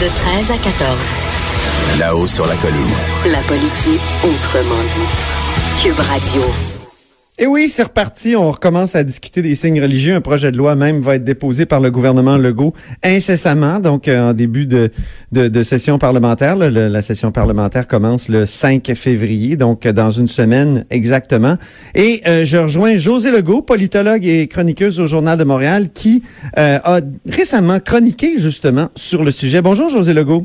De 0.00 0.06
13 0.06 0.50
à 0.50 0.56
14. 0.56 0.96
Là-haut 1.98 2.26
sur 2.26 2.46
la 2.46 2.56
colline. 2.56 2.88
La 3.26 3.40
politique 3.42 4.00
autrement 4.24 4.82
dite. 4.94 5.82
Cube 5.82 6.00
Radio. 6.00 6.69
Et 7.42 7.46
oui, 7.46 7.70
c'est 7.70 7.84
reparti. 7.84 8.36
On 8.36 8.52
recommence 8.52 8.94
à 8.94 9.02
discuter 9.02 9.40
des 9.40 9.54
signes 9.54 9.80
religieux. 9.80 10.14
Un 10.14 10.20
projet 10.20 10.52
de 10.52 10.58
loi 10.58 10.74
même 10.74 11.00
va 11.00 11.14
être 11.14 11.24
déposé 11.24 11.64
par 11.64 11.80
le 11.80 11.90
gouvernement 11.90 12.36
Legault 12.36 12.74
incessamment, 13.02 13.80
donc 13.80 14.08
euh, 14.08 14.28
en 14.28 14.34
début 14.34 14.66
de, 14.66 14.90
de, 15.32 15.62
session 15.62 15.98
parlementaire. 15.98 16.54
la 16.54 17.00
session 17.00 17.32
parlementaire 17.32 17.88
commence 17.88 18.28
le 18.28 18.44
5 18.44 18.92
février, 18.94 19.56
donc 19.56 19.86
euh, 19.86 19.92
dans 19.94 20.10
une 20.10 20.28
semaine 20.28 20.84
exactement. 20.90 21.56
Et 21.94 22.20
euh, 22.28 22.44
je 22.44 22.58
rejoins 22.58 22.98
José 22.98 23.30
Legault, 23.30 23.62
politologue 23.62 24.26
et 24.26 24.46
chroniqueuse 24.46 25.00
au 25.00 25.06
Journal 25.06 25.38
de 25.38 25.44
Montréal, 25.44 25.88
qui 25.94 26.22
euh, 26.58 26.78
a 26.84 27.00
récemment 27.26 27.80
chroniqué 27.80 28.34
justement 28.36 28.90
sur 28.96 29.24
le 29.24 29.30
sujet. 29.30 29.62
Bonjour 29.62 29.88
José 29.88 30.12
Legault. 30.12 30.44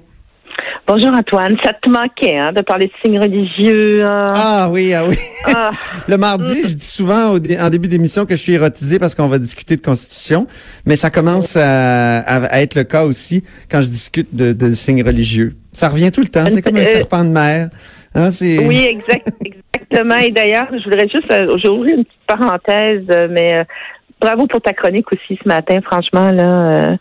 Bonjour 0.88 1.12
Antoine, 1.16 1.58
ça 1.64 1.74
te 1.74 1.90
manquait 1.90 2.38
hein, 2.38 2.54
de 2.54 2.62
parler 2.62 2.86
de 2.86 2.92
signes 3.04 3.20
religieux. 3.20 4.04
hein? 4.06 4.28
Ah 4.30 4.70
oui, 4.72 4.94
ah 4.94 5.04
oui. 5.08 5.16
Ah, 5.48 5.72
Le 6.08 6.16
mardi, 6.16 6.62
je 6.62 6.76
dis 6.76 6.86
souvent 6.86 7.32
au 7.32 7.38
en 7.38 7.70
début 7.70 7.88
d'émission 7.88 8.28
que 8.28 8.36
je 8.36 8.42
suis 8.42 8.54
érotisé 8.54 9.00
parce 9.00 9.16
qu'on 9.16 9.28
va 9.28 9.40
discuter 9.40 9.78
de 9.78 9.82
constitution, 9.82 10.46
mais 10.86 10.96
ça 10.96 11.10
commence 11.10 11.58
à, 11.58 12.62
être 12.62 12.76
le 12.76 12.84
cas 12.84 13.04
aussi 13.04 13.44
quand 13.70 13.82
je 13.82 13.88
discute 13.88 14.36
de, 14.36 14.54
de 14.54 14.70
signes 14.70 15.04
religieux. 15.04 15.56
Ça 15.74 15.90
revient 15.90 16.12
tout 16.12 16.22
le 16.22 16.28
temps, 16.28 16.46
c'est 16.50 16.62
comme 16.62 16.78
un 16.78 16.82
Euh, 16.82 16.86
serpent 16.86 17.24
de 17.24 17.30
mer. 17.30 17.70
Hein, 18.14 18.30
oui, 18.42 18.86
exact, 18.88 19.28
exactement. 19.44 20.16
Et 20.18 20.32
d'ailleurs, 20.32 20.68
je 20.72 20.84
voudrais 20.84 21.08
juste, 21.10 21.30
euh, 21.32 21.58
j'ai 21.58 21.68
ouvert 21.68 21.96
une 21.98 22.06
petite 22.06 22.20
parenthèse, 22.28 23.04
euh, 23.10 23.28
mais 23.30 23.56
euh, 23.56 23.64
bravo 24.20 24.48
pour 24.48 24.62
ta 24.62 24.74
chronique 24.74 25.12
aussi 25.12 25.40
ce 25.42 25.48
matin, 25.48 25.80
franchement 25.84 26.32
là. 26.32 26.92
euh, 26.92 26.98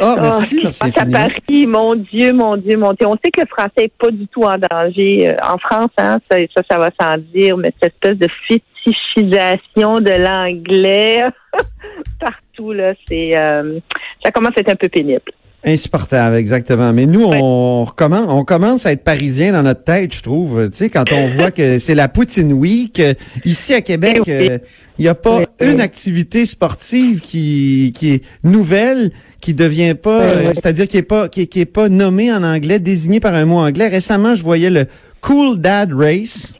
Ah, 0.00 0.16
merci, 0.20 0.56
oh, 0.58 0.60
merci 0.64 0.86
je 0.86 0.92
pense 0.92 0.98
à. 0.98 1.06
Paris, 1.06 1.66
mon 1.66 1.94
Dieu, 1.94 2.32
mon 2.32 2.56
Dieu, 2.56 2.76
mon 2.76 2.92
Dieu. 2.92 3.06
On 3.06 3.16
sait 3.24 3.30
que 3.30 3.40
le 3.40 3.46
français 3.46 3.84
est 3.84 3.92
pas 3.98 4.10
du 4.10 4.26
tout 4.28 4.42
en 4.42 4.56
danger 4.70 5.28
euh, 5.30 5.34
en 5.42 5.58
France, 5.58 5.90
hein, 5.98 6.18
ça, 6.30 6.36
ça, 6.56 6.62
ça 6.70 6.78
va 6.78 6.90
sans 7.00 7.16
dire, 7.34 7.56
mais 7.56 7.70
cette 7.82 7.94
espèce 7.94 8.18
de 8.18 8.28
fétichisation 8.48 10.00
de 10.00 10.10
l'anglais 10.10 11.22
partout 12.20 12.72
là, 12.72 12.92
c'est, 13.06 13.36
euh, 13.36 13.78
ça 14.24 14.30
commence 14.30 14.52
à 14.56 14.60
être 14.60 14.70
un 14.72 14.76
peu 14.76 14.88
pénible. 14.88 15.20
Insupportable, 15.64 16.34
exactement. 16.36 16.92
Mais 16.92 17.06
nous, 17.06 17.22
on 17.24 17.84
recommence, 17.84 18.26
on 18.28 18.44
commence 18.44 18.84
à 18.84 18.92
être 18.92 19.04
parisien 19.04 19.52
dans 19.52 19.62
notre 19.62 19.84
tête, 19.84 20.12
je 20.12 20.20
trouve. 20.20 20.68
Tu 20.70 20.76
sais, 20.76 20.90
quand 20.90 21.04
on 21.12 21.28
voit 21.28 21.52
que 21.52 21.78
c'est 21.78 21.94
la 21.94 22.08
Poutine 22.08 22.52
Week, 22.52 23.00
ici 23.44 23.72
à 23.72 23.80
Québec, 23.80 24.22
Eh 24.26 24.30
oui. 24.38 24.48
euh, 24.50 24.58
il 24.98 25.02
n'y 25.02 25.08
a 25.08 25.14
pas 25.14 25.38
Oui, 25.38 25.44
une 25.60 25.80
activité 25.80 26.46
sportive 26.46 27.20
qui, 27.20 27.92
qui 27.96 28.10
est 28.14 28.24
nouvelle, 28.42 29.12
qui 29.40 29.54
devient 29.54 29.94
pas, 29.94 30.18
Oui, 30.18 30.24
euh, 30.26 30.40
oui. 30.48 30.50
c'est-à-dire 30.54 30.88
qui 30.88 30.96
est 30.96 31.02
pas, 31.04 31.28
qui, 31.28 31.46
qui 31.46 31.60
est 31.60 31.64
pas 31.64 31.88
nommée 31.88 32.32
en 32.32 32.42
anglais, 32.42 32.80
désignée 32.80 33.20
par 33.20 33.34
un 33.34 33.44
mot 33.44 33.58
anglais. 33.58 33.86
Récemment, 33.86 34.34
je 34.34 34.42
voyais 34.42 34.70
le 34.70 34.86
Cool 35.20 35.58
Dad 35.58 35.92
Race, 35.92 36.54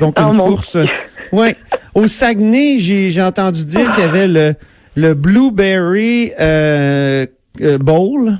donc 0.00 0.16
Oh, 0.18 0.32
une 0.32 0.38
course. 0.38 0.76
Ouais, 1.30 1.54
au 1.94 2.08
Saguenay, 2.08 2.78
j'ai 2.80 3.12
j'ai 3.12 3.22
entendu 3.22 3.64
dire 3.64 3.88
qu'il 3.92 4.02
y 4.02 4.06
avait 4.06 4.26
le 4.26 4.54
le 4.96 5.14
Blueberry 5.14 6.32
euh, 6.40 7.24
euh, 7.60 7.78
Bowl. 7.78 8.38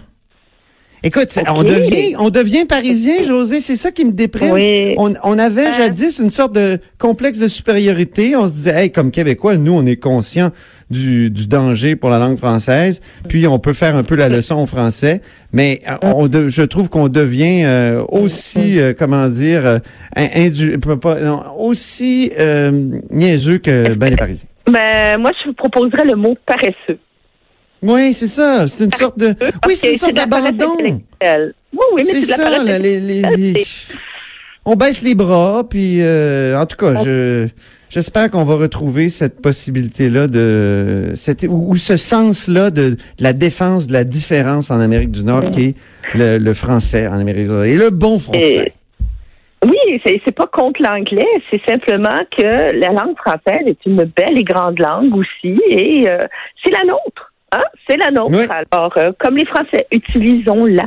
Écoute, 1.04 1.28
on 1.48 1.62
devient 1.62 2.16
on 2.18 2.30
devient 2.30 2.64
parisien, 2.64 3.22
José, 3.22 3.60
c'est 3.60 3.76
ça 3.76 3.90
qui 3.92 4.04
me 4.04 4.12
déprime. 4.12 4.52
Oui. 4.52 4.94
On, 4.98 5.14
on 5.22 5.38
avait 5.38 5.66
Hein? 5.66 5.72
jadis 5.76 6.18
une 6.18 6.30
sorte 6.30 6.52
de 6.54 6.78
complexe 6.98 7.38
de 7.38 7.46
supériorité. 7.48 8.34
On 8.36 8.48
se 8.48 8.52
disait, 8.52 8.84
hey, 8.84 8.90
comme 8.92 9.10
Québécois, 9.10 9.56
nous, 9.56 9.72
on 9.72 9.86
est 9.86 9.96
conscients 9.96 10.50
du, 10.90 11.30
du 11.30 11.46
danger 11.46 11.94
pour 11.96 12.10
la 12.10 12.18
langue 12.18 12.38
française. 12.38 13.00
Puis 13.28 13.46
on 13.46 13.58
peut 13.58 13.74
faire 13.74 13.94
un 13.94 14.02
peu 14.02 14.16
la 14.16 14.28
leçon 14.28 14.56
au 14.56 14.66
français. 14.66 15.20
Mais 15.52 15.80
euh, 15.88 15.96
on 16.02 16.26
de- 16.26 16.48
je 16.48 16.62
trouve 16.62 16.88
qu'on 16.88 17.08
devient 17.08 17.62
euh, 17.64 18.02
aussi, 18.08 18.80
euh, 18.80 18.92
comment 18.98 19.28
dire, 19.28 19.66
euh, 19.66 19.78
indu- 20.16 20.78
pas- 20.78 20.96
pas- 20.96 21.20
non, 21.20 21.42
aussi 21.58 22.32
euh, 22.38 22.70
niaiseux 23.10 23.58
que 23.58 23.94
ben 23.94 24.10
les 24.10 24.16
Parisiens. 24.16 24.48
Ben, 24.66 25.18
moi, 25.18 25.30
je 25.42 25.48
vous 25.48 25.54
proposerais 25.54 26.04
le 26.04 26.16
mot 26.16 26.36
paresseux. 26.46 26.98
Oui, 27.82 28.12
c'est 28.14 28.26
ça. 28.26 28.66
C'est 28.68 28.84
une 28.84 28.92
sorte 28.92 29.18
de. 29.18 29.34
Oui, 29.66 29.74
c'est 29.74 29.92
une 29.92 29.98
sorte 29.98 30.14
d'abandon. 30.14 30.76
Oui, 30.80 30.90
oui, 31.72 31.80
mais 31.96 32.04
C'est 32.04 32.30
la 32.30 32.36
ça, 32.36 32.62
les, 32.78 32.78
les- 33.00 33.22
les- 33.36 33.64
on 34.64 34.74
baisse 34.76 35.02
les 35.02 35.14
bras, 35.14 35.64
puis 35.68 35.98
euh, 36.02 36.58
en 36.58 36.66
tout 36.66 36.76
cas, 36.76 37.02
je 37.04 37.48
j'espère 37.88 38.30
qu'on 38.30 38.44
va 38.44 38.56
retrouver 38.56 39.08
cette 39.08 39.40
possibilité-là 39.40 40.26
de 40.26 41.12
cette 41.14 41.44
ou, 41.44 41.70
ou 41.70 41.76
ce 41.76 41.96
sens-là 41.96 42.70
de, 42.70 42.90
de 42.90 42.96
la 43.20 43.32
défense 43.32 43.86
de 43.86 43.92
la 43.94 44.04
différence 44.04 44.70
en 44.70 44.78
Amérique 44.80 45.10
du 45.10 45.24
Nord, 45.24 45.50
qui 45.50 45.68
est 45.68 45.74
le, 46.14 46.38
le 46.38 46.54
français 46.54 47.06
en 47.06 47.18
Amérique 47.18 47.44
du 47.44 47.50
Nord 47.50 47.64
et 47.64 47.76
le 47.76 47.90
bon 47.90 48.18
français. 48.18 48.72
Oui, 49.64 50.00
c'est 50.04 50.20
c'est 50.24 50.34
pas 50.34 50.46
contre 50.46 50.82
l'anglais, 50.82 51.26
c'est 51.50 51.60
simplement 51.68 52.18
que 52.36 52.42
la 52.78 52.88
langue 52.92 53.16
française 53.16 53.64
est 53.66 53.78
une 53.86 54.04
belle 54.04 54.36
et 54.38 54.44
grande 54.44 54.78
langue 54.78 55.16
aussi, 55.16 55.58
et 55.70 56.08
euh, 56.08 56.26
c'est 56.62 56.70
la 56.70 56.84
nôtre. 56.84 57.27
Hein? 57.52 57.60
C'est 57.88 57.96
la 57.96 58.10
nôtre. 58.10 58.36
Oui. 58.36 58.44
Alors, 58.70 58.92
euh, 58.96 59.12
comme 59.18 59.36
les 59.36 59.46
Français, 59.46 59.86
utilisons-la. 59.92 60.84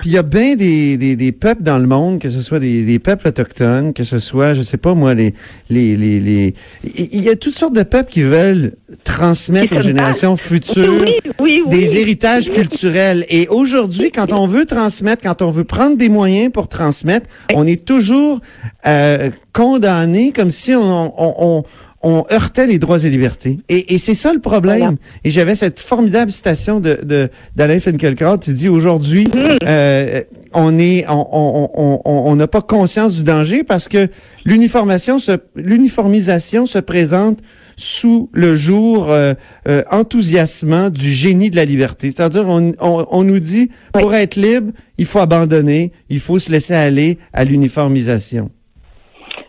Puis 0.00 0.10
il 0.10 0.12
y 0.14 0.18
a 0.18 0.24
bien 0.24 0.56
des, 0.56 0.96
des, 0.96 1.14
des 1.14 1.30
peuples 1.30 1.62
dans 1.62 1.78
le 1.78 1.86
monde, 1.86 2.18
que 2.18 2.28
ce 2.28 2.42
soit 2.42 2.58
des, 2.58 2.82
des 2.82 2.98
peuples 2.98 3.28
autochtones, 3.28 3.94
que 3.94 4.02
ce 4.02 4.18
soit, 4.18 4.52
je 4.52 4.62
sais 4.62 4.76
pas 4.76 4.92
moi, 4.92 5.14
les 5.14 5.34
les 5.70 5.96
les 5.96 6.18
les. 6.18 6.54
Il 6.82 7.22
y 7.22 7.28
a 7.30 7.36
toutes 7.36 7.56
sortes 7.56 7.74
de 7.74 7.84
peuples 7.84 8.10
qui 8.10 8.22
veulent 8.24 8.72
transmettre 9.04 9.76
aux 9.76 9.82
générations 9.82 10.36
futures. 10.36 11.00
Oui, 11.00 11.14
oui, 11.38 11.62
oui. 11.64 11.68
des 11.70 12.00
héritages 12.00 12.50
culturels. 12.50 13.24
Et 13.28 13.46
aujourd'hui, 13.46 14.10
quand 14.10 14.32
on 14.32 14.48
veut 14.48 14.66
transmettre, 14.66 15.22
quand 15.22 15.42
on 15.42 15.52
veut 15.52 15.62
prendre 15.62 15.96
des 15.96 16.08
moyens 16.08 16.50
pour 16.50 16.66
transmettre, 16.66 17.28
on 17.54 17.64
est 17.64 17.84
toujours 17.84 18.40
euh, 18.86 19.30
condamné 19.52 20.32
comme 20.32 20.50
si 20.50 20.74
on, 20.74 21.12
on, 21.16 21.34
on, 21.38 21.64
on 22.04 22.24
heurtait 22.32 22.66
les 22.66 22.78
droits 22.78 23.02
et 23.02 23.10
libertés. 23.10 23.58
Et, 23.68 23.94
et 23.94 23.98
c'est 23.98 24.14
ça 24.14 24.32
le 24.32 24.40
problème. 24.40 24.78
Voilà. 24.78 24.94
Et 25.24 25.30
j'avais 25.30 25.54
cette 25.56 25.80
formidable 25.80 26.30
citation 26.30 26.78
de 26.80 26.98
de- 27.02 27.28
d'Alain 27.56 27.80
Finkielkraut 27.80 28.38
qui 28.38 28.52
dit 28.54 28.68
aujourd'hui, 28.68 29.26
euh, 29.66 30.22
on 30.52 30.78
est, 30.78 31.04
on 31.08 31.26
on 31.32 31.70
on 31.74 32.00
on- 32.04 32.22
on 32.30 32.36
n'a 32.36 32.46
pas 32.46 32.62
conscience 32.62 33.14
du 33.16 33.22
danger 33.24 33.64
parce 33.64 33.88
que 33.88 34.08
l'uniformation 34.44 35.18
se 35.18 35.32
l'uniformisation 35.56 36.66
se 36.66 36.78
présente 36.78 37.38
sous 37.76 38.30
le 38.32 38.54
jour 38.54 39.10
euh, 39.10 39.34
euh, 39.68 39.82
enthousiasmant 39.90 40.90
du 40.90 41.10
génie 41.10 41.50
de 41.50 41.56
la 41.56 41.64
liberté. 41.64 42.12
C'est-à-dire, 42.12 42.46
on, 42.48 42.72
on, 42.80 43.06
on 43.10 43.24
nous 43.24 43.40
dit, 43.40 43.68
Oui. 43.94 44.00
pour 44.00 44.14
être 44.14 44.36
libre, 44.36 44.70
il 44.96 45.06
faut 45.06 45.18
abandonner, 45.18 45.90
il 46.08 46.20
faut 46.20 46.38
se 46.38 46.52
laisser 46.52 46.74
aller 46.74 47.18
à 47.32 47.42
l'uniformisation. 47.44 48.50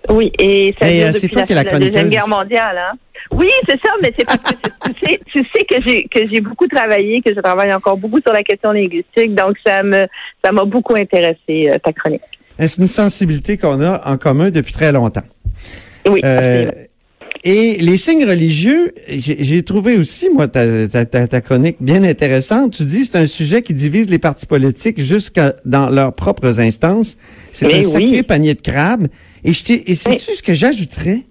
Oui, 0.09 0.31
et 0.39 0.73
ça 0.79 0.85
Mais, 0.85 0.99
dure 1.05 1.13
c'est 1.13 1.27
depuis 1.27 1.43
toi 1.45 1.55
la, 1.55 1.63
la 1.63 1.71
la 1.71 1.79
Deuxième. 1.79 2.09
Guerre 2.09 2.27
mondiale. 2.27 2.77
Hein? 2.77 2.97
Oui, 3.31 3.47
c'est 3.67 3.79
ça, 3.81 3.89
mais 4.01 4.11
c'est 4.15 4.25
parce 4.25 4.37
que 4.37 4.53
tu 4.53 4.91
sais, 5.03 5.19
tu 5.25 5.39
sais 5.39 5.65
que 5.65 5.75
j'ai 5.85 6.03
que 6.13 6.19
j'ai 6.31 6.41
beaucoup 6.41 6.67
travaillé, 6.67 7.21
que 7.21 7.33
je 7.33 7.39
travaille 7.39 7.73
encore 7.73 7.97
beaucoup 7.97 8.19
sur 8.21 8.31
la 8.33 8.43
question 8.43 8.71
linguistique, 8.71 9.33
donc 9.33 9.55
ça 9.65 9.81
me 9.83 10.05
ça 10.43 10.51
m'a 10.51 10.63
beaucoup 10.65 10.95
intéressé 10.95 11.69
euh, 11.69 11.77
ta 11.83 11.91
chronique. 11.91 12.21
C'est 12.59 12.77
une 12.77 12.87
sensibilité 12.87 13.57
qu'on 13.57 13.81
a 13.81 14.01
en 14.07 14.17
commun 14.17 14.49
depuis 14.51 14.73
très 14.73 14.91
longtemps. 14.91 15.23
Oui, 16.07 16.21
Euh, 16.23 16.69
et 17.43 17.77
les 17.79 17.97
signes 17.97 18.25
religieux, 18.25 18.93
j'ai 19.07 19.61
trouvé 19.63 19.97
aussi, 19.97 20.29
moi, 20.29 20.47
ta, 20.47 20.87
ta, 20.87 21.05
ta, 21.05 21.27
ta 21.27 21.41
chronique 21.41 21.77
bien 21.79 22.03
intéressante. 22.03 22.73
Tu 22.73 22.83
dis 22.83 23.05
c'est 23.05 23.17
un 23.17 23.27
sujet 23.27 23.61
qui 23.61 23.73
divise 23.73 24.09
les 24.09 24.17
partis 24.17 24.47
politiques 24.47 24.99
jusqu'à 25.01 25.53
dans 25.65 25.89
leurs 25.89 26.13
propres 26.13 26.59
instances. 26.59 27.17
C'est 27.51 27.71
un 27.71 27.83
sacré 27.83 28.09
oui. 28.09 28.23
panier 28.23 28.53
de 28.55 28.61
crabes. 28.61 29.07
Et 29.45 29.51
et 29.91 29.95
sais-tu 29.95 30.33
ce 30.35 30.43
que 30.43 30.53
j'ajouterais? 30.53 31.21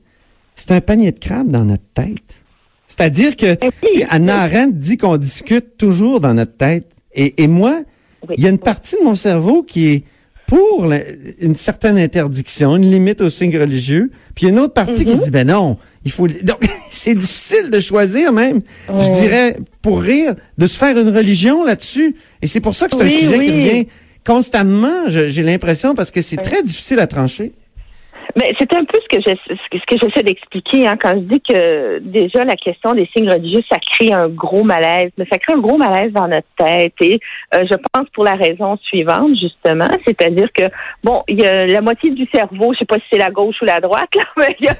C'est 0.55 0.71
un 0.71 0.81
panier 0.81 1.11
de 1.13 1.19
crabes 1.19 1.51
dans 1.51 1.65
notre 1.65 1.83
tête. 1.95 2.43
C'est-à-dire 2.89 3.37
que 3.37 3.57
Eh 3.61 3.71
oui. 3.83 4.05
Anna 4.09 4.39
Arendt 4.43 4.73
dit 4.79 4.97
qu'on 4.97 5.17
discute 5.17 5.77
toujours 5.77 6.21
dans 6.21 6.33
notre 6.35 6.57
tête. 6.57 6.87
Et, 7.15 7.43
et 7.43 7.49
moi, 7.49 7.83
Oui. 8.29 8.37
il 8.39 8.45
y 8.45 8.47
a 8.47 8.51
une 8.51 8.59
partie 8.59 8.97
de 8.97 9.05
mon 9.05 9.15
cerveau 9.17 9.63
qui 9.65 9.89
est 9.89 10.05
pour 10.47 10.87
la- 10.87 11.01
une 11.41 11.55
certaine 11.57 11.99
interdiction, 11.99 12.77
une 12.77 12.89
limite 12.91 13.21
aux 13.21 13.31
signes 13.31 13.59
religieux. 13.59 14.11
Puis 14.35 14.45
il 14.45 14.49
y 14.49 14.51
a 14.51 14.55
une 14.55 14.61
autre 14.61 14.75
partie 14.75 15.05
qui 15.05 15.17
dit, 15.17 15.31
ben 15.31 15.47
non, 15.49 15.79
il 16.05 16.13
faut... 16.13 16.29
Donc, 16.29 16.65
c'est 16.91 17.15
difficile 17.17 17.71
de 17.71 17.81
choisir 17.81 18.33
même, 18.33 18.61
je 18.89 19.21
dirais, 19.23 19.57
pour 19.83 20.01
rire, 20.03 20.35
de 20.59 20.67
se 20.67 20.77
faire 20.77 20.97
une 20.99 21.09
religion 21.09 21.65
là-dessus. 21.65 22.15
Et 22.43 22.47
c'est 22.47 22.61
pour 22.61 22.75
ça 22.77 22.87
que 22.87 22.95
c'est 22.97 23.03
un 23.03 23.07
Oui, 23.07 23.19
sujet 23.19 23.39
oui. 23.39 23.47
qui 23.47 23.53
revient 23.53 23.87
constamment, 24.25 25.09
j'ai 25.09 25.43
l'impression, 25.43 25.95
parce 25.95 26.11
que 26.11 26.23
c'est 26.23 26.37
très 26.37 26.63
difficile 26.63 26.99
à 27.01 27.07
trancher. 27.07 27.53
Mais 28.37 28.53
c'est 28.59 28.75
un 28.75 28.85
peu 28.85 28.99
ce 29.01 29.17
que 29.17 29.23
je, 29.23 29.55
ce 29.55 29.87
que 29.87 29.97
j'essaie 30.03 30.25
d'expliquer 30.25 30.89
hein, 30.89 30.97
quand 31.01 31.13
je 31.15 31.21
dis 31.21 31.41
que 31.41 31.99
déjà 32.01 32.45
la 32.45 32.57
question 32.57 32.93
des 32.93 33.09
signes 33.17 33.31
religieux, 33.31 33.63
ça 33.71 33.79
crée 33.79 34.13
un 34.13 34.29
gros 34.29 34.65
malaise, 34.65 35.11
mais 35.17 35.27
ça 35.31 35.39
crée 35.39 35.55
un 35.55 35.61
gros 35.61 35.77
malaise 35.77 36.13
dans 36.13 36.27
notre 36.27 36.49
tête. 36.57 36.95
Et 37.01 37.21
euh, 37.55 37.65
je 37.71 37.77
pense 37.93 38.09
pour 38.13 38.25
la 38.25 38.35
raison 38.35 38.77
suivante 38.79 39.37
justement, 39.41 39.89
c'est-à-dire 40.05 40.49
que 40.53 40.65
bon, 41.05 41.23
il 41.29 41.39
y 41.39 41.47
a 41.47 41.67
la 41.67 41.81
moitié 41.81 42.11
du 42.11 42.27
cerveau, 42.35 42.73
je 42.73 42.81
sais 42.81 42.85
pas 42.85 42.97
si 42.97 43.05
c'est 43.13 43.19
la 43.19 43.31
gauche 43.31 43.57
ou 43.63 43.67
la 43.67 43.81
droite, 43.81 44.09
là, 44.17 44.25
mais 44.37 44.57
il 44.59 44.67
y 44.67 44.69
a 44.69 44.75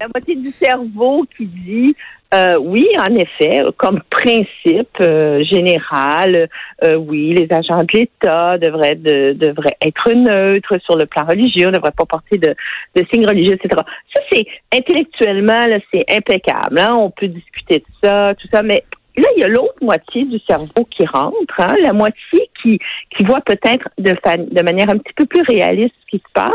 la 0.00 0.08
moitié 0.14 0.36
du 0.36 0.50
cerveau 0.50 1.26
qui 1.36 1.46
dit 1.46 1.96
euh, 2.32 2.56
oui, 2.60 2.86
en 2.98 3.14
effet, 3.16 3.62
comme 3.76 4.02
principe 4.08 4.96
euh, 5.00 5.40
général, 5.40 6.48
euh, 6.84 6.94
oui, 6.94 7.34
les 7.34 7.52
agents 7.52 7.82
de 7.82 7.98
l'État 7.98 8.56
devraient 8.56 8.94
de- 8.94 9.32
devraient 9.32 9.76
être 9.84 10.12
neutres 10.12 10.78
sur 10.84 10.96
le 10.96 11.06
plan 11.06 11.24
religieux, 11.24 11.66
ne 11.66 11.72
devraient 11.72 11.90
pas 11.90 12.04
porter 12.04 12.38
de, 12.38 12.54
de 12.94 13.06
signes 13.12 13.26
religieux, 13.26 13.54
etc. 13.54 13.82
Ça, 14.14 14.22
c'est 14.30 14.46
intellectuellement, 14.72 15.66
là, 15.66 15.78
c'est 15.92 16.04
impeccable. 16.14 16.78
Hein? 16.78 16.94
On 16.94 17.10
peut 17.10 17.26
discuter 17.26 17.78
de 17.78 17.84
ça, 18.02 18.32
tout 18.34 18.46
ça, 18.52 18.62
mais 18.62 18.84
là, 19.16 19.28
il 19.36 19.40
y 19.40 19.44
a 19.44 19.48
l'autre 19.48 19.74
moitié 19.82 20.24
du 20.24 20.38
cerveau 20.48 20.84
qui 20.88 21.04
rentre, 21.06 21.34
hein? 21.58 21.74
la 21.82 21.92
moitié 21.92 22.48
qui, 22.62 22.78
qui 23.16 23.24
voit 23.24 23.40
peut-être 23.40 23.88
de, 23.98 24.14
de 24.54 24.62
manière 24.62 24.88
un 24.88 24.98
petit 24.98 25.14
peu 25.16 25.26
plus 25.26 25.42
réaliste 25.42 25.94
ce 26.02 26.16
qui 26.16 26.18
se 26.18 26.32
passe. 26.32 26.52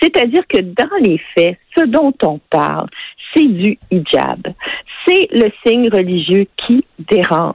C'est-à-dire 0.00 0.46
que 0.48 0.60
dans 0.60 0.96
les 1.02 1.20
faits, 1.34 1.58
ce 1.76 1.84
dont 1.84 2.14
on 2.22 2.40
parle, 2.50 2.88
c'est 3.34 3.46
du 3.46 3.78
hijab. 3.90 4.48
C'est 5.06 5.28
le 5.32 5.50
signe 5.66 5.88
religieux 5.90 6.46
qui 6.56 6.84
dérange 6.98 7.54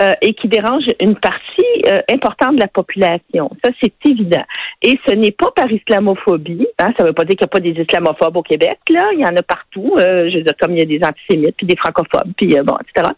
euh, 0.00 0.12
et 0.22 0.34
qui 0.34 0.48
dérange 0.48 0.84
une 1.00 1.16
partie 1.16 1.82
euh, 1.86 2.00
importante 2.10 2.56
de 2.56 2.60
la 2.60 2.68
population. 2.68 3.50
Ça, 3.62 3.70
c'est 3.82 3.92
évident. 4.08 4.44
Et 4.82 4.98
ce 5.06 5.14
n'est 5.14 5.32
pas 5.32 5.50
par 5.54 5.70
islamophobie. 5.70 6.66
Hein, 6.78 6.92
ça 6.96 7.02
ne 7.02 7.08
veut 7.08 7.14
pas 7.14 7.24
dire 7.24 7.36
qu'il 7.36 7.44
n'y 7.44 7.50
a 7.50 7.54
pas 7.54 7.60
des 7.60 7.82
islamophobes 7.82 8.36
au 8.36 8.42
Québec. 8.42 8.78
Là, 8.90 9.10
il 9.12 9.20
y 9.20 9.24
en 9.24 9.36
a 9.36 9.42
partout. 9.42 9.94
Euh, 9.98 10.30
je 10.30 10.38
veux 10.38 10.44
dire, 10.44 10.54
comme 10.60 10.72
il 10.72 10.78
y 10.78 10.82
a 10.82 10.86
des 10.86 11.04
antisémites, 11.04 11.56
puis 11.56 11.66
des 11.66 11.76
francophobes, 11.76 12.32
puis 12.36 12.58
euh, 12.58 12.62
bon, 12.62 12.74
etc. 12.80 13.12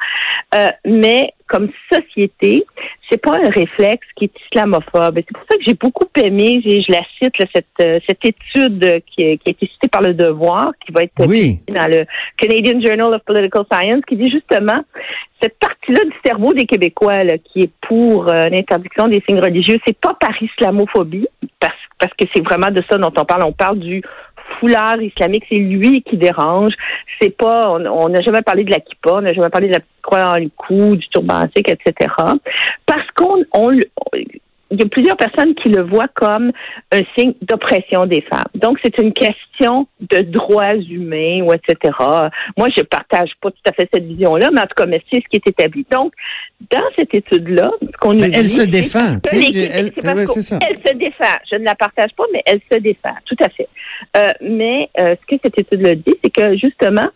Euh, 0.54 0.68
mais 0.84 1.32
comme 1.54 1.68
société, 1.92 2.66
c'est 3.08 3.20
pas 3.22 3.36
un 3.36 3.48
réflexe 3.48 4.06
qui 4.16 4.24
est 4.24 4.32
islamophobe. 4.46 5.14
C'est 5.16 5.32
pour 5.32 5.44
ça 5.48 5.56
que 5.56 5.62
j'ai 5.64 5.74
beaucoup 5.74 6.08
aimé, 6.20 6.60
je 6.64 6.90
la 6.92 7.02
cite, 7.22 7.38
là, 7.38 7.46
cette, 7.54 7.66
euh, 7.86 8.00
cette 8.08 8.24
étude 8.24 9.02
qui, 9.06 9.38
qui 9.38 9.46
a 9.46 9.50
été 9.50 9.66
citée 9.66 9.88
par 9.88 10.02
le 10.02 10.14
Devoir, 10.14 10.72
qui 10.84 10.92
va 10.92 11.04
être 11.04 11.12
Oui. 11.28 11.60
dans 11.68 11.88
le 11.88 12.06
Canadian 12.38 12.80
Journal 12.80 13.14
of 13.14 13.22
Political 13.24 13.62
Science, 13.70 14.02
qui 14.08 14.16
dit 14.16 14.30
justement 14.30 14.82
cette 15.40 15.56
partie-là 15.60 16.00
du 16.04 16.16
cerveau 16.24 16.54
des 16.54 16.66
Québécois 16.66 17.18
là, 17.18 17.38
qui 17.38 17.60
est 17.60 17.70
pour 17.86 18.32
euh, 18.32 18.48
l'interdiction 18.48 19.06
des 19.06 19.22
signes 19.28 19.40
religieux, 19.40 19.78
c'est 19.86 19.96
pas 19.96 20.14
par 20.14 20.30
islamophobie, 20.42 21.28
parce, 21.60 21.74
parce 22.00 22.12
que 22.14 22.24
c'est 22.34 22.42
vraiment 22.42 22.70
de 22.72 22.82
ça 22.90 22.98
dont 22.98 23.12
on 23.16 23.24
parle. 23.24 23.44
On 23.44 23.52
parle 23.52 23.78
du 23.78 24.02
foulard 24.64 25.00
islamique, 25.02 25.44
c'est 25.48 25.56
lui 25.58 26.02
qui 26.02 26.16
dérange. 26.16 26.72
C'est 27.20 27.36
pas, 27.36 27.70
on 27.70 28.08
n'a 28.08 28.20
jamais 28.22 28.42
parlé 28.42 28.64
de 28.64 28.70
la 28.70 28.80
kippa, 28.80 29.14
on 29.14 29.20
n'a 29.20 29.32
jamais 29.32 29.50
parlé 29.50 29.68
de 29.68 29.74
la 29.74 29.80
croix 30.02 30.22
dans 30.24 30.36
le 30.36 30.48
cou, 30.56 30.96
du 30.96 31.06
turban 31.08 31.42
sikh, 31.56 31.70
etc. 31.70 32.10
Parce 32.86 33.10
qu'on, 33.14 33.44
on, 33.52 33.70
il 34.70 34.80
y 34.80 34.82
a 34.82 34.86
plusieurs 34.88 35.16
personnes 35.16 35.54
qui 35.54 35.68
le 35.68 35.82
voient 35.82 36.08
comme 36.14 36.50
un 36.90 37.02
signe 37.16 37.34
d'oppression 37.42 38.06
des 38.06 38.22
femmes. 38.22 38.42
Donc, 38.56 38.78
c'est 38.82 38.96
une 38.98 39.12
question 39.12 39.86
de 40.00 40.22
droits 40.22 40.74
humains 40.74 41.42
ou 41.42 41.52
etc. 41.52 41.94
Moi, 42.56 42.68
je 42.76 42.82
partage 42.82 43.30
pas 43.40 43.50
tout 43.50 43.70
à 43.70 43.72
fait 43.72 43.88
cette 43.92 44.04
vision-là, 44.04 44.50
mais 44.52 44.60
en 44.62 44.66
tout 44.66 44.74
cas, 44.76 44.86
c'est 45.12 45.20
ce 45.20 45.28
qui 45.30 45.36
est 45.36 45.46
établi. 45.46 45.86
Donc, 45.92 46.12
dans 46.72 46.82
cette 46.98 47.14
étude-là, 47.14 47.70
ce 47.82 47.96
qu'on 47.98 48.14
nous 48.14 48.24
elle 48.24 48.30
dit, 48.32 48.48
se 48.48 48.66
défend, 48.66 49.18
elle- 49.76 49.92
ouais, 50.16 50.26
elle 50.68 50.78
se 50.88 50.94
défend. 50.96 51.34
Je 51.50 51.56
ne 51.56 51.64
la 51.64 51.74
partage 51.76 52.10
pas, 52.16 52.24
mais 52.32 52.42
elle 52.46 52.60
se 52.72 52.78
défend, 52.78 53.14
tout 53.26 53.36
à 53.40 53.48
fait. 53.50 53.68
Euh, 54.16 54.28
mais 54.40 54.88
euh, 54.98 55.14
ce 55.20 55.34
que 55.36 55.40
cette 55.42 55.58
étude-là 55.58 55.94
dit, 55.94 56.14
c'est 56.22 56.30
que 56.30 56.56
justement, 56.56 57.08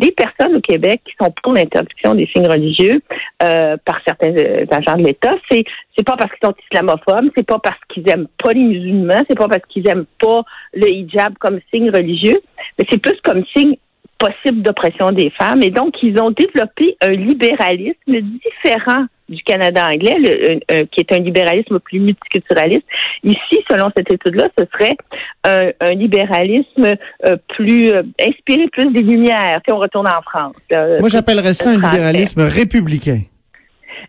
les 0.00 0.12
personnes 0.12 0.56
au 0.56 0.60
Québec 0.60 1.00
qui 1.04 1.14
sont 1.20 1.32
pour 1.42 1.54
l'interdiction 1.54 2.14
des 2.14 2.26
signes 2.26 2.48
religieux 2.48 3.00
euh, 3.42 3.76
par 3.84 4.00
certains 4.06 4.34
euh, 4.36 4.64
agents 4.70 4.96
de 4.96 5.04
l'État, 5.04 5.34
c'est 5.50 5.64
c'est 5.96 6.04
pas 6.04 6.16
parce 6.16 6.30
qu'ils 6.32 6.46
sont 6.46 6.54
islamophobes, 6.70 7.30
c'est 7.36 7.46
pas 7.46 7.58
parce 7.58 7.78
qu'ils 7.88 8.08
aiment 8.10 8.28
pas 8.42 8.52
les 8.52 8.62
musulmans, 8.62 9.24
c'est 9.28 9.38
pas 9.38 9.48
parce 9.48 9.62
qu'ils 9.68 9.88
aiment 9.88 10.06
pas 10.18 10.42
le 10.74 10.88
hijab 10.88 11.36
comme 11.38 11.60
signe 11.72 11.90
religieux, 11.90 12.40
mais 12.78 12.86
c'est 12.90 13.00
plus 13.00 13.18
comme 13.24 13.44
signe 13.54 13.76
possible 14.18 14.62
d'oppression 14.62 15.10
des 15.12 15.30
femmes. 15.30 15.62
Et 15.62 15.70
donc, 15.70 16.02
ils 16.02 16.18
ont 16.20 16.30
développé 16.30 16.96
un 17.02 17.12
libéralisme 17.12 17.94
différent 18.06 19.04
du 19.28 19.42
Canada 19.42 19.86
anglais, 19.88 20.14
le- 20.18 20.60
euh, 20.72 20.84
qui 20.92 21.00
est 21.00 21.12
un 21.12 21.18
libéralisme 21.18 21.80
plus 21.80 21.98
multiculturaliste. 21.98 22.84
Ici, 23.24 23.58
selon 23.68 23.90
cette 23.96 24.12
étude-là, 24.12 24.44
ce 24.56 24.64
serait 24.72 24.96
un, 25.44 25.70
un 25.80 25.94
libéralisme 25.94 26.94
euh, 27.26 27.36
plus 27.48 27.90
euh, 27.90 28.02
inspiré 28.20 28.68
plus 28.68 28.92
des 28.92 29.02
Lumières. 29.02 29.60
Si 29.66 29.72
on 29.72 29.78
retourne 29.78 30.06
en 30.08 30.22
France. 30.22 30.54
Moi, 30.70 31.08
j'appellerais 31.08 31.54
ça 31.54 31.70
un 31.70 31.74
libéralisme 31.74 32.42
républicain. 32.42 33.20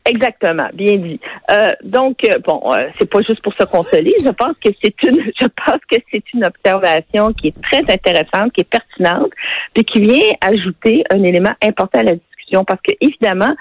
Exactement, 0.05 0.67
bien 0.73 0.95
dit. 0.95 1.19
Euh, 1.51 1.69
donc 1.83 2.23
euh, 2.23 2.39
bon, 2.45 2.61
euh, 2.71 2.87
c'est 2.97 3.09
pas 3.09 3.21
juste 3.21 3.41
pour 3.41 3.53
se 3.53 4.01
lit. 4.01 4.13
Je 4.23 4.29
pense 4.29 4.55
que 4.63 4.69
c'est 4.81 4.95
une, 5.03 5.21
je 5.41 5.47
pense 5.65 5.81
que 5.91 5.97
c'est 6.11 6.23
une 6.33 6.45
observation 6.45 7.33
qui 7.33 7.47
est 7.49 7.61
très 7.61 7.81
intéressante, 7.93 8.53
qui 8.53 8.61
est 8.61 8.69
pertinente, 8.69 9.31
puis 9.73 9.83
qui 9.83 9.99
vient 10.01 10.33
ajouter 10.41 11.03
un 11.09 11.23
élément 11.23 11.53
important 11.63 11.99
à 11.99 12.03
la 12.03 12.15
discussion, 12.15 12.63
parce 12.63 12.81
que 12.81 12.93
évidemment, 13.01 13.53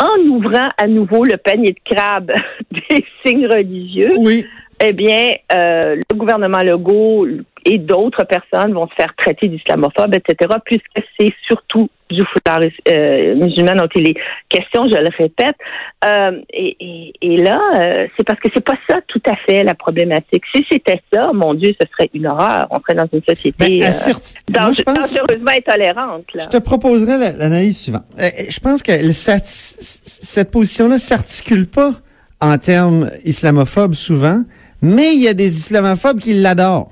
en 0.00 0.18
ouvrant 0.28 0.70
à 0.76 0.86
nouveau 0.86 1.24
le 1.24 1.36
panier 1.36 1.72
de 1.72 1.94
crabe 1.94 2.32
des 2.70 3.04
signes 3.24 3.46
religieux, 3.46 4.12
Oui. 4.18 4.46
eh 4.84 4.92
bien, 4.92 5.32
euh, 5.54 5.96
le 5.96 6.16
gouvernement 6.16 6.60
Legault 6.60 7.26
et 7.64 7.78
d'autres 7.78 8.24
personnes 8.24 8.72
vont 8.72 8.88
se 8.88 8.94
faire 8.94 9.14
traiter 9.16 9.46
d'islamophobes, 9.48 10.14
etc., 10.14 10.54
puisque 10.64 11.06
c'est 11.18 11.32
surtout 11.46 11.88
du 12.12 12.22
foulard 12.32 12.60
euh, 12.88 13.34
musulman 13.34 13.74
dont 13.74 13.88
il 13.94 14.10
est 14.10 14.16
question, 14.48 14.84
je 14.84 14.96
le 14.98 15.08
répète. 15.18 15.56
Euh, 16.04 16.40
et, 16.52 16.76
et- 16.80 17.12
et 17.22 17.36
là, 17.38 17.60
euh, 17.76 18.06
c'est 18.16 18.24
parce 18.26 18.38
que 18.40 18.48
c'est 18.54 18.64
pas 18.64 18.76
ça 18.88 18.98
tout 19.08 19.22
à 19.26 19.34
fait 19.46 19.64
la 19.64 19.74
problématique. 19.74 20.42
Si 20.54 20.64
c'était 20.70 21.00
ça, 21.12 21.30
mon 21.32 21.54
Dieu, 21.54 21.70
ce 21.80 21.86
serait 21.92 22.10
une 22.14 22.26
horreur. 22.26 22.66
On 22.70 22.80
serait 22.80 22.94
dans 22.94 23.08
une 23.12 23.22
société 23.28 23.56
Ben, 23.58 23.82
euh, 23.82 24.60
moi, 24.60 24.72
je 24.72 24.82
pense- 24.82 25.14
dangereusement 25.14 25.50
intolérante. 25.56 26.24
Là. 26.34 26.42
Je 26.44 26.48
te 26.48 26.58
proposerais 26.62 27.18
la- 27.18 27.32
l'analyse 27.32 27.78
suivante. 27.80 28.04
Je 28.18 28.60
pense 28.60 28.82
que 28.82 28.92
cette 29.12 30.50
position-là 30.50 30.98
s'articule 30.98 31.66
pas 31.68 31.92
en 32.40 32.58
termes 32.58 33.10
islamophobes 33.24 33.94
souvent, 33.94 34.42
mais 34.82 35.14
il 35.14 35.22
y 35.22 35.28
a 35.28 35.34
des 35.34 35.56
islamophobes 35.58 36.18
qui 36.18 36.34
l'adorent. 36.34 36.90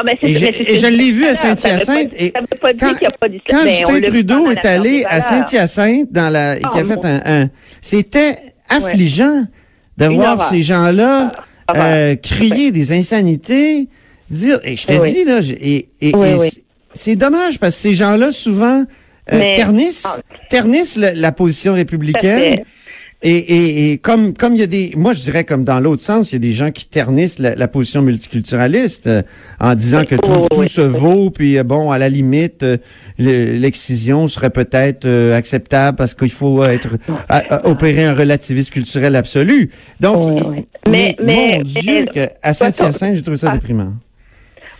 Ah, 0.00 0.02
ben, 0.04 0.14
Et 0.22 0.34
je, 0.34 0.44
et 0.86 0.90
l'ai 0.90 1.10
vu 1.10 1.24
à 1.26 1.34
Saint-Hyacinthe. 1.34 2.12
Et 2.16 2.30
Ça 2.30 2.40
veut 2.40 2.58
pas 2.60 2.72
dire 2.72 2.88
qu'il 2.90 3.08
n'y 3.08 3.14
a 3.14 3.16
pas 3.18 3.28
d'islam. 3.28 3.60
quand 3.62 3.68
Justin 3.68 4.00
Trudeau 4.10 4.50
est 4.52 4.64
allé 4.64 5.04
à. 5.04 5.20
Saint-Hyacinthe 5.20 6.12
dans 6.12 6.30
la, 6.32 6.56
et 6.56 6.60
qui 6.60 6.66
a 6.78 6.82
Oh, 6.84 6.86
fait 6.86 7.04
un, 7.04 7.48
c'était 7.82 8.36
affligeant 8.68 9.44
de 9.96 10.06
voir 10.06 10.48
ces 10.50 10.62
gens-là 10.62 11.32
Horreur. 11.68 11.84
euh, 11.84 12.14
crier 12.14 12.70
des 12.70 12.92
insanités, 12.92 13.88
dire, 14.30 14.58
et 14.62 14.76
je 14.76 14.86
te 14.86 15.04
dis 15.10 15.24
là, 15.24 15.40
et, 15.60 15.88
c'est- 16.94 17.16
dommage 17.16 17.58
parce 17.58 17.74
que 17.74 17.80
ces 17.82 17.94
gens-là 17.94 18.30
souvent 18.32 18.84
euh, 19.32 19.54
ternissent, 19.56 20.20
ternissent 20.48 20.96
la 20.96 21.32
position 21.32 21.74
républicaine. 21.74 22.62
Et, 23.20 23.36
et, 23.36 23.90
et 23.92 23.98
comme 23.98 24.32
comme 24.32 24.54
il 24.54 24.60
y 24.60 24.62
a 24.62 24.68
des, 24.68 24.92
moi 24.96 25.12
je 25.12 25.20
dirais 25.22 25.42
comme 25.42 25.64
dans 25.64 25.80
l'autre 25.80 26.02
sens, 26.02 26.30
il 26.30 26.34
y 26.34 26.36
a 26.36 26.38
des 26.38 26.52
gens 26.52 26.70
qui 26.70 26.86
ternissent 26.86 27.40
la, 27.40 27.56
la 27.56 27.66
position 27.66 28.00
multiculturaliste 28.00 29.08
euh, 29.08 29.22
en 29.58 29.74
disant 29.74 30.04
que 30.04 30.14
tout, 30.14 30.30
Oh, 30.30 30.46
tout 30.48 30.68
se 30.68 30.80
vaut, 30.82 31.30
puis 31.30 31.58
euh, 31.58 31.64
bon 31.64 31.90
à 31.90 31.98
la 31.98 32.08
limite 32.08 32.62
euh, 32.62 32.76
le- 33.18 33.56
l'excision 33.56 34.28
serait 34.28 34.50
peut-être 34.50 35.04
euh, 35.04 35.34
acceptable 35.36 35.96
parce 35.96 36.14
qu'il 36.14 36.30
faut 36.30 36.62
être 36.62 36.90
à- 37.28 37.56
à 37.56 37.66
opérer 37.66 38.04
un 38.04 38.14
relativisme 38.14 38.70
culturel 38.72 39.16
absolu. 39.16 39.70
Donc, 39.98 40.40
oui. 40.48 40.66
mais, 40.88 41.16
Mais- 41.18 41.24
mais- 41.24 41.56
mon 41.58 41.62
Dieu, 41.64 42.06
mais- 42.14 42.28
que 42.28 42.32
à 42.44 42.54
Saint-Hyacinthe, 42.54 43.16
j'ai 43.16 43.22
trouvé 43.22 43.36
ça 43.38 43.48
Ah. 43.50 43.54
déprimant. 43.56 43.94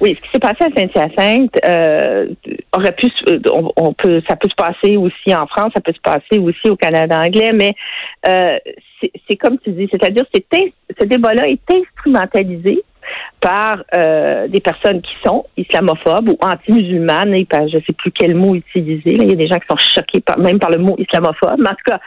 Oui, 0.01 0.15
ce 0.15 0.21
qui 0.21 0.29
s'est 0.33 0.39
passé 0.39 0.59
à 0.61 0.69
Saint-Hyacinthe 0.77 1.59
euh, 1.65 2.29
aurait 2.73 2.93
pu, 2.93 3.09
euh, 3.29 3.41
on, 3.53 3.73
on 3.77 3.93
peut, 3.93 4.23
ça 4.29 4.37
peut 4.37 4.49
se 4.49 4.55
passer 4.55 4.97
aussi 4.97 5.35
en 5.35 5.47
France, 5.49 5.73
ça 5.75 5.81
peut 5.81 5.93
se 5.93 6.01
passer 6.01 6.39
aussi 6.39 6.71
au 6.71 6.77
Canada 6.77 7.21
anglais, 7.21 7.51
mais 7.53 7.75
euh, 8.29 8.59
c'est 9.29 9.37
comme 9.37 9.59
tu 9.59 9.71
dis, 9.71 9.89
c'est-à-dire 9.91 10.25
c'est 10.33 10.45
ce 11.01 11.05
débat-là 11.05 11.49
est 11.49 11.61
instrumentalisé 11.71 12.83
par 13.41 13.83
euh, 13.95 14.49
des 14.49 14.61
personnes 14.61 15.01
qui 15.01 15.13
sont 15.25 15.45
islamophobes 15.57 16.31
ou 16.31 16.39
anti-musulmanes, 16.41 17.35
et 17.35 17.45
par, 17.45 17.69
je 17.69 17.77
sais 17.77 17.93
plus 17.97 18.11
quel 18.11 18.35
mot 18.35 18.55
utiliser. 18.55 19.17
là. 19.17 19.25
Il 19.25 19.31
y 19.31 19.33
a 19.33 19.37
des 19.37 19.47
gens 19.47 19.59
qui 19.59 19.67
sont 19.71 19.77
choqués 19.77 20.21
par, 20.21 20.39
même 20.39 20.59
par 20.59 20.71
le 20.71 20.79
mot 20.79 20.97
islamophobe. 20.99 21.57
Mais 21.59 21.69
en 21.69 21.75
tout 21.75 21.85
cas, 21.87 22.01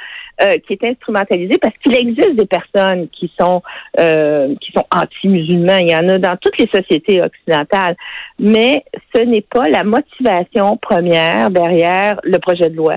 euh, 0.43 0.57
qui 0.65 0.73
est 0.73 0.83
instrumentalisé 0.83 1.57
parce 1.59 1.75
qu'il 1.83 1.95
existe 1.95 2.35
des 2.35 2.45
personnes 2.45 3.07
qui 3.09 3.31
sont 3.39 3.61
euh, 3.99 4.55
qui 4.59 4.71
sont 4.71 4.85
anti-musulmans. 4.95 5.77
Il 5.77 5.91
y 5.91 5.95
en 5.95 6.09
a 6.09 6.17
dans 6.17 6.35
toutes 6.37 6.57
les 6.57 6.67
sociétés 6.73 7.21
occidentales, 7.21 7.95
mais 8.39 8.83
ce 9.13 9.21
n'est 9.21 9.41
pas 9.41 9.69
la 9.69 9.83
motivation 9.83 10.77
première 10.77 11.51
derrière 11.51 12.19
le 12.23 12.39
projet 12.39 12.69
de 12.69 12.75
loi. 12.75 12.95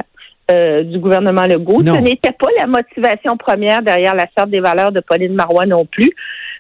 Euh, 0.51 0.83
du 0.83 0.99
gouvernement 0.99 1.45
Legault. 1.45 1.83
Non. 1.83 1.95
Ce 1.95 2.01
n'était 2.01 2.33
pas 2.33 2.49
la 2.61 2.67
motivation 2.67 3.39
première 3.39 3.81
derrière 3.81 4.15
la 4.15 4.27
charte 4.37 4.51
des 4.51 4.61
valeurs 4.61 4.93
de 4.93 5.01
Pauline 5.01 5.33
Marois 5.33 5.65
non 5.65 5.87
plus. 5.87 6.11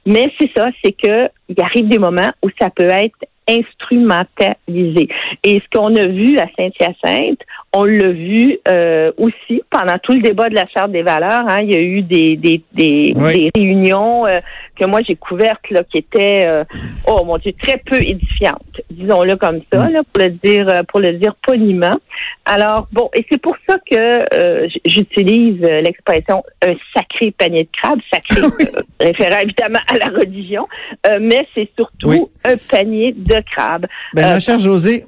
Mais 0.06 0.30
c'est 0.38 0.50
ça, 0.56 0.68
c'est 0.84 0.92
que 0.92 1.28
il 1.48 1.60
arrive 1.60 1.88
des 1.88 1.98
moments 1.98 2.30
où 2.42 2.48
ça 2.60 2.70
peut 2.70 2.88
être 2.88 3.16
instrumentalisé. 3.48 5.08
Et 5.42 5.60
ce 5.60 5.78
qu'on 5.78 5.94
a 5.96 6.06
vu 6.06 6.38
à 6.38 6.46
Saint-Hyacinthe, 6.56 7.40
on 7.74 7.84
l'a 7.84 8.10
vu 8.10 8.58
euh, 8.68 9.12
aussi 9.18 9.62
pendant 9.70 9.98
tout 10.02 10.12
le 10.12 10.20
débat 10.20 10.48
de 10.48 10.54
la 10.54 10.66
charte 10.68 10.92
des 10.92 11.02
valeurs. 11.02 11.44
Hein, 11.48 11.58
il 11.62 11.72
y 11.72 11.76
a 11.76 11.80
eu 11.80 12.02
des 12.02 12.36
des, 12.36 12.62
des, 12.72 13.12
Oui. 13.16 13.50
des 13.54 13.60
réunions 13.60 14.26
euh, 14.26 14.40
que 14.78 14.84
moi 14.86 15.00
j'ai 15.06 15.16
couvertes 15.16 15.68
là, 15.70 15.82
qui 15.90 15.98
étaient 15.98 16.42
euh, 16.46 16.64
oh 17.06 17.24
mon 17.24 17.38
Dieu 17.38 17.52
très 17.62 17.78
peu 17.84 17.96
édifiantes, 18.02 18.80
disons-le 18.90 19.36
comme 19.36 19.60
ça, 19.72 19.88
là, 19.88 20.00
pour 20.12 20.22
le 20.22 20.30
dire 20.30 20.68
euh, 20.68 20.80
pour 20.88 21.00
le 21.00 21.12
dire 21.14 21.34
poliment. 21.46 21.96
Alors 22.44 22.88
bon, 22.92 23.10
et 23.14 23.24
c'est 23.30 23.40
pour 23.40 23.56
ça 23.68 23.76
que 23.90 24.24
euh, 24.34 24.68
j'utilise 24.84 25.62
euh, 25.62 25.80
l'expression 25.80 26.42
un 26.66 26.74
sacré 26.94 27.30
panier 27.32 27.64
de 27.64 27.68
crabes, 27.80 28.00
sacré 28.12 28.40
euh, 28.76 28.80
référant 29.00 29.38
évidemment 29.42 29.78
à 29.88 29.96
la 29.96 30.06
religion, 30.06 30.66
euh, 31.08 31.18
mais 31.20 31.46
c'est 31.54 31.68
surtout 31.76 32.08
Oui. 32.08 32.20
un 32.44 32.56
panier 32.70 33.12
de 33.16 33.36
crabes. 33.54 33.86
Ben, 34.14 34.28
ma 34.28 34.40
chère 34.40 34.58
José, 34.58 35.04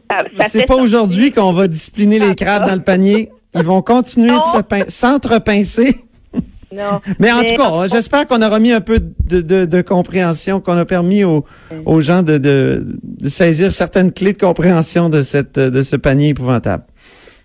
c'est 0.48 0.66
pas 0.66 0.76
aujourd'hui 0.76 1.30
qu'on 1.32 1.52
va 1.52 1.68
discipliner 1.68 2.18
les 2.18 2.34
crabes 2.34 2.66
dans 2.66 2.74
le 2.74 2.82
panier. 2.82 3.30
Ils 3.54 3.62
vont 3.62 3.80
continuer 3.80 4.28
de 4.30 4.34
Non. 4.34 4.84
s'entrepincer. 4.88 5.94
Non. 6.76 7.00
Mais 7.18 7.32
en 7.32 7.42
tout 7.42 7.54
cas, 7.54 7.88
j'espère 7.90 8.26
qu'on 8.26 8.42
aura 8.42 8.58
mis 8.58 8.72
un 8.72 8.80
peu 8.80 8.98
de, 9.00 9.40
de- 9.40 9.64
de 9.64 9.80
compréhension, 9.82 10.60
qu'on 10.60 10.76
a 10.76 10.84
permis 10.84 11.24
aux, 11.24 11.44
aux 11.86 12.00
gens 12.00 12.22
de, 12.22 12.38
de- 12.38 12.84
de 13.02 13.28
saisir 13.28 13.72
certaines 13.72 14.12
clés 14.12 14.32
de 14.34 14.38
compréhension 14.38 15.08
de 15.08 15.22
cette 15.22 15.58
de 15.58 15.82
ce 15.82 15.96
panier 15.96 16.28
épouvantable. 16.30 16.84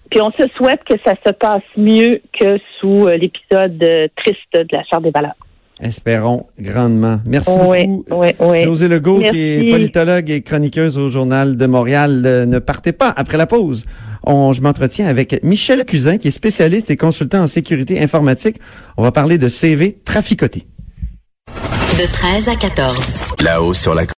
Puis 0.10 0.20
on 0.22 0.32
se 0.32 0.44
souhaite 0.58 0.82
que 0.90 0.96
ça 1.06 1.14
se 1.26 1.32
passe 1.32 1.62
mieux 1.78 2.20
que 2.38 2.58
sous 2.80 3.08
euh, 3.08 3.16
l'épisode 3.18 3.82
euh, 3.82 4.08
triste 4.18 4.40
de 4.54 4.68
la 4.72 4.84
Charte 4.84 5.04
des 5.04 5.12
valeurs. 5.12 5.36
Espérons 5.82 6.46
grandement. 6.60 7.20
Merci 7.26 7.58
Oui, 7.68 7.88
beaucoup. 7.88 8.22
oui, 8.22 8.28
oui. 8.40 8.64
José 8.64 8.88
Legault, 8.88 9.20
qui 9.32 9.40
est 9.40 9.72
politologue 9.72 10.30
et 10.30 10.42
chroniqueuse 10.42 10.98
au 11.00 11.10
Journal 11.10 11.58
de 11.58 11.66
Montréal. 11.66 12.22
Euh, 12.26 12.46
ne 12.46 12.60
partez 12.60 12.92
pas 12.92 13.12
après 13.18 13.38
la 13.38 13.48
pause. 13.48 13.84
On, 14.24 14.54
je 14.54 14.62
m'entretiens 14.62 15.08
avec 15.08 15.44
Michel 15.44 15.84
Cusin, 15.86 16.18
qui 16.20 16.28
est 16.28 16.32
spécialiste 16.32 16.92
et 16.92 16.98
consultant 16.98 17.40
en 17.42 17.48
sécurité 17.48 18.00
informatique. 18.00 18.58
On 18.98 19.02
va 19.04 19.12
parler 19.12 19.40
de 19.40 19.48
CV 19.48 19.98
traficoté. 20.06 20.68
De 21.48 22.06
13 22.12 22.48
à 22.50 22.56
14. 22.56 22.98
Là-haut 23.44 23.74
sur 23.74 23.96
la 23.96 24.06